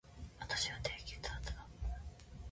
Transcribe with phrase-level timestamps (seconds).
[0.39, 1.63] 私は低血圧だ